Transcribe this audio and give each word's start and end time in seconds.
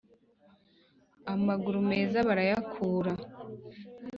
amaguru 1.33 1.77
meza 1.89 2.17
barayakura 2.29 3.13